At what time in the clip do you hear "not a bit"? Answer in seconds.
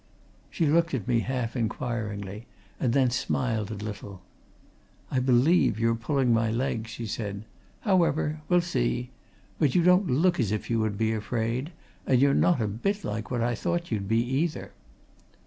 12.33-13.03